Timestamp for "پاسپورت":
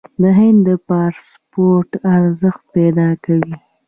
0.87-1.91